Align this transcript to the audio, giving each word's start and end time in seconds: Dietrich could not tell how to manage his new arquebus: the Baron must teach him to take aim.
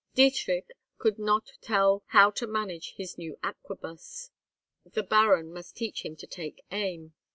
Dietrich 0.15 0.65
could 0.97 1.19
not 1.19 1.51
tell 1.61 2.01
how 2.07 2.31
to 2.31 2.47
manage 2.47 2.95
his 2.95 3.19
new 3.19 3.37
arquebus: 3.43 4.31
the 4.83 5.03
Baron 5.03 5.53
must 5.53 5.75
teach 5.77 6.03
him 6.03 6.15
to 6.15 6.25
take 6.25 6.65
aim. 6.71 7.13